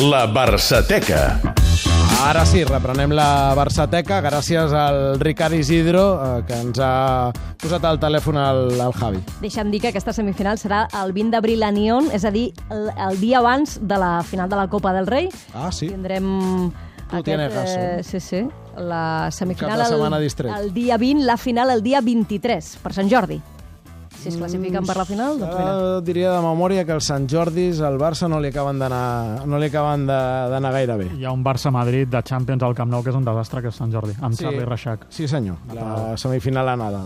La 0.00 0.26
Barçateca. 0.26 1.40
Ara 2.24 2.44
sí, 2.46 2.62
reprenem 2.68 3.12
la 3.16 3.52
Barçateca 3.56 4.20
gràcies 4.24 4.72
al 4.76 5.18
Ricard 5.20 5.56
Isidro, 5.56 6.02
eh, 6.20 6.42
que 6.46 6.56
ens 6.56 6.80
ha 6.80 7.30
posat 7.60 7.84
al 7.88 7.98
telèfon 8.00 8.38
al, 8.40 8.62
al 8.80 8.94
Javi. 8.96 9.20
Deixa'm 9.42 9.70
dir 9.72 9.80
que 9.82 9.90
aquesta 9.90 10.14
semifinal 10.16 10.60
serà 10.60 10.84
el 11.02 11.12
20 11.16 11.34
d'abril 11.36 11.64
a 11.66 11.70
Nyon, 11.74 12.10
és 12.16 12.24
a 12.24 12.32
dir, 12.32 12.50
el, 12.70 12.88
el 12.96 13.20
dia 13.20 13.40
abans 13.40 13.78
de 13.80 13.98
la 14.00 14.12
final 14.24 14.48
de 14.52 14.60
la 14.60 14.68
Copa 14.72 14.92
del 14.96 15.08
Rei. 15.08 15.30
Ah, 15.54 15.70
sí? 15.72 15.88
Tindrem 15.88 16.70
Tu 17.10 17.22
tienes 17.26 17.52
razón. 17.52 18.04
sí, 18.04 18.20
sí, 18.20 18.44
la 18.76 19.30
semifinal 19.32 19.78
Cap 19.78 19.86
de 19.88 19.94
setmana 19.94 20.16
el, 20.18 20.22
distret. 20.22 20.52
el 20.60 20.72
dia 20.74 20.96
20, 20.96 21.24
la 21.24 21.36
final 21.36 21.70
el 21.70 21.82
dia 21.82 22.00
23, 22.00 22.76
per 22.82 22.92
Sant 22.94 23.10
Jordi. 23.10 23.40
Si 24.20 24.28
es 24.28 24.36
classifiquen 24.36 24.84
per 24.84 24.96
la 24.98 25.04
final, 25.08 25.38
doncs 25.40 25.54
mira. 25.56 25.70
Ara 25.74 26.00
diria 26.04 26.32
de 26.34 26.40
memòria 26.44 26.84
que 26.84 26.92
els 26.92 27.06
Sant 27.08 27.26
Jordis 27.30 27.80
al 27.80 27.96
Barça 27.98 28.28
no 28.28 28.38
li 28.40 28.48
acaben 28.52 28.78
d'anar 28.78 29.46
no 29.46 29.58
li 29.58 29.66
acaben 29.70 30.06
de- 30.06 30.48
d'anar 30.52 30.72
gaire 30.72 30.96
bé. 30.96 31.06
Hi 31.16 31.24
ha 31.24 31.32
un 31.32 31.42
Barça-Madrid 31.44 32.08
de 32.12 32.22
Champions 32.22 32.62
al 32.62 32.74
Camp 32.74 32.90
Nou 32.90 33.02
que 33.02 33.10
és 33.10 33.16
un 33.16 33.24
desastre, 33.24 33.62
que 33.62 33.68
és 33.68 33.74
Sant 33.74 33.90
Jordi, 33.90 34.12
amb 34.20 34.34
Sí. 34.34 34.44
Charlie 34.44 34.64
Reixac. 34.66 35.06
Sí, 35.08 35.26
senyor, 35.26 35.56
la 35.74 36.16
semifinal 36.18 36.68
anada. 36.68 37.04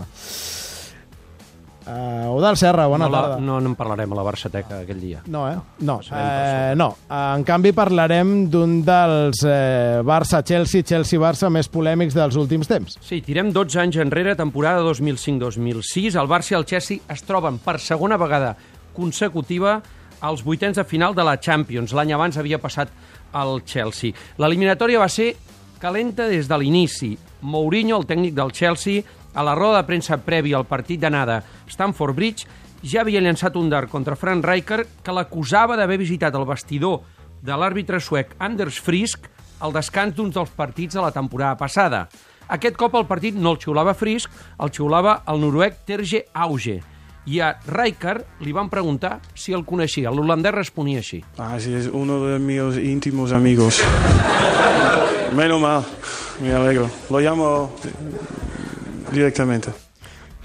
Uh, 1.85 2.31
Eudal 2.33 2.57
Serra, 2.57 2.87
bona 2.89 3.05
no, 3.05 3.11
la, 3.13 3.21
tarda. 3.21 3.39
no, 3.39 3.59
no 3.61 3.69
en 3.69 3.75
parlarem 3.77 4.11
a 4.11 4.17
la 4.17 4.23
Barçateca 4.25 4.79
aquell 4.81 4.99
dia. 4.99 5.19
No, 5.29 5.43
eh? 5.47 5.55
No, 5.85 5.99
Passarem 6.01 6.25
per 6.25 6.71
eh, 6.71 6.75
no. 6.79 6.87
En 7.13 7.43
canvi, 7.45 7.71
parlarem 7.77 8.31
d'un 8.49 8.79
dels 8.87 9.43
eh, 9.45 10.01
Barça-Chelsea, 10.05 10.81
Chelsea-Barça 10.89 11.51
més 11.53 11.69
polèmics 11.69 12.17
dels 12.17 12.37
últims 12.41 12.67
temps. 12.71 12.97
Sí, 13.05 13.21
tirem 13.25 13.51
12 13.53 13.79
anys 13.83 13.99
enrere, 14.01 14.33
temporada 14.39 14.81
2005-2006. 14.87 16.17
El 16.17 16.31
Barça 16.31 16.55
i 16.55 16.59
el 16.59 16.65
Chelsea 16.65 17.05
es 17.11 17.21
troben 17.27 17.59
per 17.61 17.77
segona 17.79 18.17
vegada 18.17 18.55
consecutiva 18.95 19.81
als 20.25 20.41
vuitens 20.43 20.77
de 20.79 20.85
final 20.89 21.13
de 21.13 21.23
la 21.27 21.37
Champions. 21.37 21.93
L'any 21.93 22.13
abans 22.15 22.37
havia 22.41 22.57
passat 22.61 22.89
al 23.35 23.59
Chelsea. 23.67 24.15
L'eliminatòria 24.41 25.01
va 25.03 25.09
ser 25.11 25.35
calenta 25.81 26.25
des 26.31 26.47
de 26.49 26.57
l'inici. 26.57 27.11
Mourinho, 27.45 27.99
el 27.99 28.07
tècnic 28.09 28.33
del 28.33 28.53
Chelsea, 28.55 29.03
a 29.35 29.43
la 29.43 29.53
roda 29.55 29.81
de 29.81 29.87
premsa 29.87 30.17
prèvia 30.17 30.57
al 30.57 30.65
partit 30.65 30.99
d'anada 31.03 31.41
Stamford 31.67 32.15
Bridge, 32.15 32.47
ja 32.81 33.01
havia 33.03 33.21
llançat 33.21 33.55
un 33.59 33.69
dart 33.69 33.91
contra 33.91 34.15
Frank 34.15 34.45
Rijkaard 34.45 35.03
que 35.03 35.13
l'acusava 35.13 35.75
d'haver 35.77 35.99
visitat 35.99 36.35
el 36.35 36.47
vestidor 36.47 37.01
de 37.45 37.53
l'àrbitre 37.53 37.99
suec 38.01 38.35
Anders 38.39 38.79
Frisk 38.81 39.27
al 39.59 39.73
descans 39.75 40.15
d'uns 40.15 40.33
dels 40.35 40.51
partits 40.55 40.95
de 40.95 41.03
la 41.03 41.11
temporada 41.11 41.55
passada. 41.57 42.07
Aquest 42.47 42.77
cop 42.77 42.95
el 42.95 43.07
partit 43.09 43.35
no 43.35 43.55
el 43.55 43.61
xiulava 43.61 43.95
Frisk, 43.97 44.29
el 44.61 44.71
xiulava 44.73 45.21
el 45.31 45.41
noruec 45.41 45.81
Terje 45.85 46.25
Auge. 46.33 46.81
I 47.25 47.39
a 47.41 47.55
Rijkaard 47.65 48.43
li 48.45 48.53
van 48.53 48.69
preguntar 48.69 49.17
si 49.33 49.55
el 49.57 49.65
coneixia. 49.65 50.11
L'holandès 50.13 50.53
responia 50.53 51.01
així. 51.01 51.23
Ah, 51.41 51.57
sí, 51.57 51.73
es 51.73 51.87
uno 51.89 52.19
de 52.27 52.37
mis 52.37 52.77
íntimos 52.77 53.33
amigos. 53.33 53.81
Menos 55.33 55.59
mal, 55.59 55.81
me 56.39 56.53
alegro. 56.53 56.87
Lo 57.09 57.19
llamo 57.19 57.73
directamente. 59.15 59.73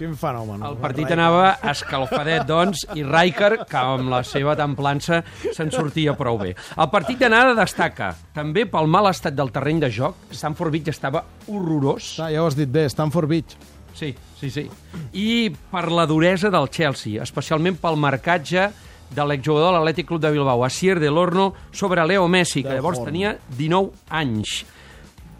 Quin 0.01 0.15
fenomen. 0.17 0.63
El 0.65 0.79
partit 0.81 1.11
anava 1.13 1.59
escalfadet, 1.69 2.47
doncs, 2.49 2.87
i 2.97 3.03
Rijkaard, 3.05 3.67
que 3.69 3.77
amb 3.77 4.09
la 4.09 4.23
seva 4.25 4.55
templança 4.57 5.19
se'n 5.53 5.69
sortia 5.75 6.15
prou 6.17 6.39
bé. 6.41 6.55
El 6.81 6.89
partit 6.89 7.21
d'anada 7.21 7.53
destaca, 7.59 8.15
també 8.33 8.65
pel 8.65 8.89
mal 8.89 9.11
estat 9.11 9.37
del 9.37 9.53
terreny 9.53 9.83
de 9.85 9.91
joc, 9.93 10.17
Stanford 10.33 10.73
Beach 10.73 10.89
estava 10.89 11.21
horrorós, 11.47 12.15
Ah, 12.25 12.31
ja 12.33 12.41
ho 12.41 12.49
has 12.49 12.57
dit 12.57 12.71
bé, 12.73 12.87
Stanford 12.89 13.29
Beach. 13.29 13.59
Sí, 13.93 14.15
sí, 14.41 14.49
sí. 14.49 14.65
I 15.13 15.51
per 15.71 15.91
la 15.93 16.07
duresa 16.09 16.49
del 16.49 16.71
Chelsea, 16.73 17.21
especialment 17.21 17.77
pel 17.77 18.01
marcatge 18.01 18.71
de 19.11 19.25
l'exjugador 19.27 19.75
de 19.75 19.79
l'Atlètic 19.83 20.07
Club 20.09 20.23
de 20.23 20.31
Bilbao, 20.33 20.65
Asier 20.65 20.97
de 21.03 21.11
l'Orno, 21.11 21.53
sobre 21.73 22.07
Leo 22.07 22.29
Messi, 22.29 22.63
que 22.63 22.73
llavors 22.73 23.05
tenia 23.05 23.37
19 23.59 23.91
anys. 24.09 24.63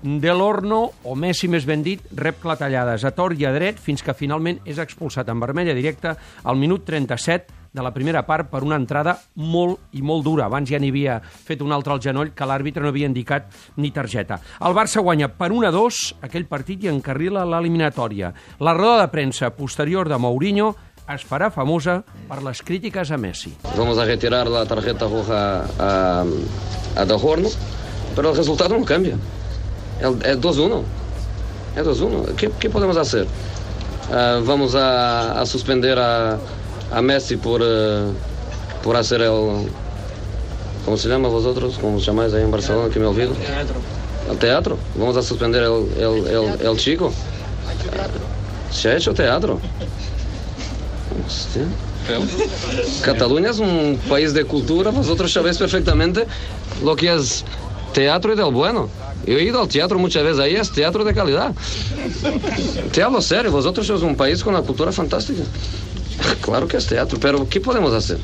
De 0.03 0.33
l'Orno, 0.33 0.87
o 1.05 1.13
Messi 1.13 1.49
més 1.53 1.67
ben 1.69 1.83
dit, 1.85 2.01
rep 2.17 2.39
clatellades 2.41 3.03
a 3.05 3.11
tort 3.13 3.37
i 3.37 3.45
a 3.45 3.53
dret 3.53 3.77
fins 3.77 4.01
que 4.01 4.15
finalment 4.17 4.63
és 4.65 4.79
expulsat 4.81 5.29
en 5.29 5.41
vermella 5.43 5.75
directa 5.77 6.15
al 6.49 6.57
minut 6.57 6.87
37 6.89 7.59
de 7.71 7.83
la 7.85 7.93
primera 7.93 8.23
part 8.27 8.49
per 8.51 8.63
una 8.65 8.79
entrada 8.81 9.13
molt 9.37 9.93
i 9.93 10.01
molt 10.03 10.25
dura. 10.25 10.47
Abans 10.49 10.71
ja 10.71 10.79
n'hi 10.81 10.89
havia 10.91 11.19
fet 11.21 11.61
un 11.61 11.75
altre 11.77 11.93
al 11.93 12.01
genoll 12.01 12.33
que 12.35 12.49
l'àrbitre 12.49 12.83
no 12.83 12.89
havia 12.89 13.11
indicat 13.11 13.51
ni 13.77 13.93
targeta. 13.93 14.41
El 14.65 14.75
Barça 14.75 15.05
guanya 15.05 15.29
per 15.29 15.51
1-2 15.53 15.99
aquell 16.25 16.49
partit 16.49 16.87
i 16.87 16.91
encarrila 16.91 17.45
l'eliminatòria. 17.45 18.33
La 18.65 18.75
roda 18.75 19.03
de 19.03 19.11
premsa 19.13 19.53
posterior 19.53 20.09
de 20.09 20.19
Mourinho 20.19 20.71
es 21.11 21.27
farà 21.27 21.51
famosa 21.53 22.01
per 22.31 22.41
les 22.47 22.63
crítiques 22.63 23.11
a 23.11 23.19
Messi. 23.19 23.53
Vamos 23.77 23.99
a 23.99 24.09
retirar 24.09 24.47
la 24.49 24.65
tarjeta 24.65 25.11
roja 25.11 25.43
a, 25.77 25.93
a 26.97 27.05
De 27.05 27.21
Horno, 27.21 27.53
pero 28.17 28.31
el 28.31 28.37
resultado 28.37 28.79
no 28.79 28.85
cambia. 28.85 29.19
Es 30.01 30.39
2-1. 30.41 30.83
Es 31.77 31.85
2-1. 31.85 32.35
¿Qué, 32.37 32.51
qué 32.59 32.71
podemos 32.71 32.97
hacer? 32.97 33.27
Ah, 34.13 34.41
vamos 34.45 34.75
a, 34.75 35.41
a 35.41 35.47
suspender 35.47 35.99
a, 35.99 36.39
a 36.93 37.03
Messi 37.03 37.37
por, 37.37 37.61
eh, 37.65 38.07
por 38.83 38.97
hacer 38.97 39.21
el... 39.23 39.69
¿Cómo 40.85 40.97
se 40.97 41.09
llama 41.09 41.29
vosotros? 41.29 41.77
¿Cómo 41.81 41.99
os 41.99 42.07
llamáis 42.07 42.33
ahí 42.33 42.43
en 42.43 42.51
Barcelona? 42.51 42.93
Que 42.93 42.99
me 42.99 43.07
olvido. 43.07 43.33
El 44.31 44.39
teatro. 44.39 44.79
Vamos 44.97 45.17
a 45.17 45.23
suspender 45.23 45.63
el, 45.63 45.87
el, 45.99 46.27
el, 46.27 46.67
el 46.67 46.77
chico. 46.79 47.13
Ha 48.85 48.93
hecho 48.97 49.13
teatro. 49.13 49.61
Hostia. 51.27 51.63
Cataluña 53.05 53.51
es 53.51 53.59
un 53.59 54.01
país 54.09 54.33
de 54.33 54.45
cultura, 54.45 54.91
vosotros 54.91 55.33
sabéis 55.33 55.59
perfectamente 55.59 56.27
lo 56.83 56.97
que 56.97 57.15
es 57.15 57.45
teatro 57.93 58.33
y 58.33 58.37
del 58.37 58.53
bueno. 58.53 58.89
Yo 59.27 59.39
he 59.39 59.45
ido 59.45 59.61
al 59.61 59.69
teatro 59.69 59.99
muchas 59.99 60.25
veces, 60.25 60.39
ahí 60.41 60.57
es 60.57 60.71
teatro 60.73 61.05
de 61.05 61.15
calidad. 61.15 61.55
Te 62.93 63.03
hablo 63.03 63.21
serio, 63.21 63.51
vosotros 63.51 63.87
sois 63.87 64.03
un 64.03 64.17
país 64.17 64.43
con 64.43 64.55
una 64.55 64.63
cultura 64.63 64.93
fantástica. 64.93 65.43
Claro 66.43 66.69
que 66.69 66.77
es 66.77 66.87
teatro, 66.87 67.19
pero 67.19 67.49
¿qué 67.49 67.61
podemos 67.61 67.95
hacer? 67.95 68.19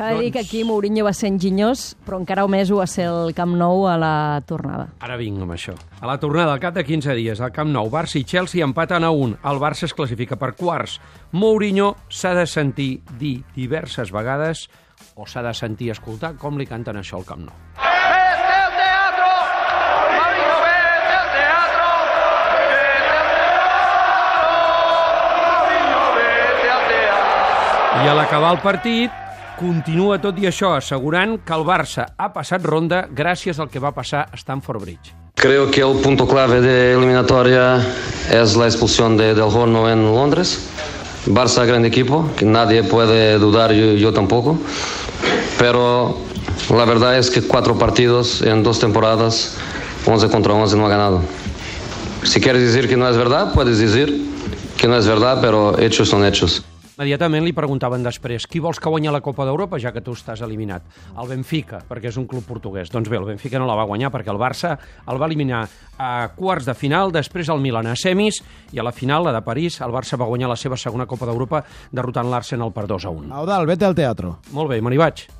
S'ha 0.00 0.14
de 0.14 0.20
dir 0.22 0.32
que 0.32 0.38
aquí 0.38 0.62
Mourinho 0.64 1.04
va 1.04 1.12
ser 1.12 1.28
enginyós, 1.28 1.80
però 2.06 2.16
encara 2.16 2.46
més 2.48 2.70
ho 2.72 2.78
va 2.78 2.86
ser 2.88 3.04
el 3.10 3.34
Camp 3.36 3.52
Nou 3.60 3.82
a 3.84 3.98
la 4.00 4.40
tornada. 4.48 4.86
Ara 5.04 5.18
vinc 5.20 5.42
amb 5.44 5.52
això. 5.52 5.74
A 6.00 6.08
la 6.08 6.16
tornada, 6.22 6.54
al 6.54 6.62
cap 6.62 6.72
de 6.72 6.86
15 6.88 7.16
dies, 7.18 7.42
al 7.44 7.52
Camp 7.52 7.68
Nou, 7.68 7.90
Barça 7.92 8.16
i 8.16 8.24
Chelsea 8.24 8.64
empaten 8.64 9.04
a 9.04 9.10
un. 9.12 9.36
El 9.44 9.60
Barça 9.60 9.84
es 9.84 9.92
classifica 9.92 10.40
per 10.40 10.54
quarts. 10.56 10.96
Mourinho 11.36 11.90
s'ha 12.08 12.32
de 12.38 12.46
sentir 12.48 12.88
dir 13.20 13.42
diverses 13.52 14.08
vegades 14.08 14.70
o 15.20 15.28
s'ha 15.28 15.44
de 15.44 15.52
sentir 15.52 15.92
escoltar 15.92 16.32
com 16.40 16.56
li 16.56 16.64
canten 16.70 16.96
això 16.96 17.20
al 17.20 17.28
Camp 17.28 17.44
Nou. 17.50 17.79
I 27.90 28.06
a 28.06 28.12
l'acabar 28.14 28.52
el 28.54 28.60
partit, 28.62 29.10
continua 29.58 30.20
tot 30.22 30.36
i 30.38 30.46
això 30.46 30.68
assegurant 30.76 31.32
que 31.42 31.56
el 31.56 31.64
Barça 31.66 32.04
ha 32.14 32.28
passat 32.30 32.62
ronda 32.62 33.00
gràcies 33.10 33.58
al 33.58 33.66
que 33.68 33.82
va 33.82 33.90
passar 33.90 34.28
a 34.30 34.38
Stamford 34.38 34.84
Bridge. 34.84 35.10
Creo 35.34 35.66
que 35.72 35.82
el 35.82 35.98
punto 35.98 36.28
clave 36.28 36.60
de 36.60 36.92
eliminatoria 36.92 37.82
es 38.30 38.54
la 38.54 38.66
expulsión 38.66 39.16
de 39.16 39.34
Del 39.34 39.50
Horno 39.50 39.90
en 39.90 40.04
Londres. 40.04 40.70
Barça, 41.26 41.66
gran 41.66 41.84
equipo, 41.84 42.30
que 42.36 42.44
nadie 42.44 42.84
puede 42.84 43.38
dudar, 43.38 43.72
yo, 43.72 43.94
yo 43.94 44.12
tampoco. 44.14 44.56
Pero 45.58 46.16
la 46.70 46.84
verdad 46.84 47.18
es 47.18 47.28
que 47.28 47.42
cuatro 47.42 47.76
partidos 47.76 48.40
en 48.42 48.62
dos 48.62 48.78
temporadas, 48.78 49.58
11 50.06 50.28
contra 50.28 50.54
11, 50.54 50.76
no 50.76 50.86
ha 50.86 50.90
ganado. 50.90 51.22
Si 52.22 52.40
quieres 52.40 52.62
decir 52.62 52.88
que 52.88 52.96
no 52.96 53.08
es 53.08 53.16
verdad, 53.16 53.52
puedes 53.52 53.78
decir 53.78 54.30
que 54.76 54.86
no 54.86 54.96
es 54.96 55.08
verdad, 55.08 55.38
pero 55.42 55.76
hechos 55.80 56.08
son 56.08 56.24
hechos. 56.24 56.64
Immediatament 57.00 57.46
li 57.46 57.54
preguntaven 57.56 58.02
després 58.04 58.44
qui 58.44 58.60
vols 58.60 58.76
que 58.76 58.90
guanyi 58.92 59.08
la 59.08 59.22
Copa 59.24 59.46
d'Europa, 59.48 59.78
ja 59.80 59.88
que 59.88 60.02
tu 60.04 60.12
estàs 60.12 60.42
eliminat? 60.44 60.84
El 61.16 61.30
Benfica, 61.30 61.78
perquè 61.88 62.10
és 62.10 62.18
un 62.20 62.26
club 62.28 62.44
portuguès. 62.44 62.92
Doncs 62.92 63.08
bé, 63.08 63.16
el 63.16 63.24
Benfica 63.24 63.56
no 63.56 63.64
la 63.64 63.78
va 63.78 63.88
guanyar 63.88 64.10
perquè 64.12 64.28
el 64.28 64.36
Barça 64.36 64.74
el 65.08 65.16
va 65.16 65.30
eliminar 65.30 65.62
a 65.96 66.28
quarts 66.36 66.68
de 66.68 66.76
final, 66.76 67.08
després 67.16 67.48
el 67.48 67.64
Milan 67.64 67.88
a 67.88 67.96
semis, 67.96 68.42
i 68.76 68.84
a 68.84 68.84
la 68.84 68.92
final, 68.92 69.24
la 69.24 69.32
de 69.32 69.40
París, 69.48 69.80
el 69.80 69.96
Barça 69.96 70.20
va 70.20 70.28
guanyar 70.28 70.52
la 70.52 70.60
seva 70.60 70.76
segona 70.76 71.08
Copa 71.08 71.24
d'Europa 71.24 71.64
derrotant 71.88 72.28
l'Arsenal 72.28 72.76
per 72.76 72.84
2 72.84 73.08
a 73.08 73.16
1. 73.16 73.28
Eudal, 73.32 73.72
vete 73.72 73.88
al 73.88 73.96
teatro. 73.96 74.36
Molt 74.52 74.76
bé, 74.76 74.84
me 74.84 74.92
n'hi 74.92 75.00
vaig. 75.00 75.30